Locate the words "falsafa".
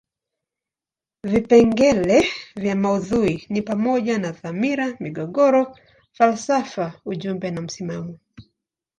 6.17-7.01